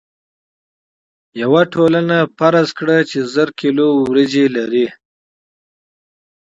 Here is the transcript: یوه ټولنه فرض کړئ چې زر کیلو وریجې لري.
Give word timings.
یوه 1.41 1.61
ټولنه 1.73 2.17
فرض 2.37 2.67
کړئ 2.77 3.01
چې 3.11 3.19
زر 3.33 3.49
کیلو 3.59 3.85
وریجې 4.09 4.45
لري. 4.55 4.85